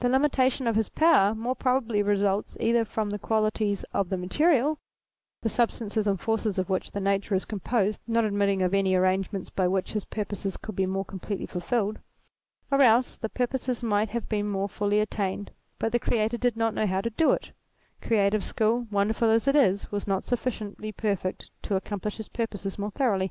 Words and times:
The 0.00 0.08
limitation 0.08 0.66
of 0.66 0.74
his 0.74 0.88
power 0.88 1.32
more 1.32 1.54
probably 1.54 2.02
results 2.02 2.56
either 2.58 2.84
from 2.84 3.10
the 3.10 3.20
qualities 3.20 3.84
of 3.92 4.08
the 4.08 4.16
material 4.16 4.80
the 5.42 5.48
substances 5.48 6.08
and 6.08 6.20
forces 6.20 6.58
of 6.58 6.68
which 6.68 6.90
the 6.90 6.98
universe 6.98 7.30
is 7.30 7.44
composed 7.44 8.00
not 8.04 8.24
admitting 8.24 8.62
of 8.62 8.74
any 8.74 8.96
arrangements 8.96 9.48
by 9.48 9.68
which 9.68 9.92
his 9.92 10.04
purposes 10.04 10.56
could 10.56 10.74
be 10.74 10.86
more 10.86 11.04
completely 11.04 11.46
fulfilled; 11.46 12.00
or 12.72 12.82
else, 12.82 13.16
the 13.16 13.28
purposes 13.28 13.80
might 13.80 14.08
have 14.08 14.28
been 14.28 14.48
more 14.50 14.68
fully 14.68 14.98
attained, 14.98 15.52
but 15.78 15.92
the 15.92 16.00
Creator 16.00 16.38
did 16.38 16.56
not 16.56 16.74
know 16.74 16.88
how 16.88 17.00
to 17.00 17.10
do 17.10 17.30
it; 17.30 17.52
creative 18.02 18.42
skill, 18.42 18.88
wonderful 18.90 19.30
as 19.30 19.46
it 19.46 19.54
is, 19.54 19.92
was 19.92 20.08
not 20.08 20.24
sufficiently 20.24 20.90
perfect 20.90 21.48
to 21.62 21.76
accomplish 21.76 22.16
his 22.16 22.28
purposes 22.28 22.76
more 22.76 22.90
thoroughly. 22.90 23.30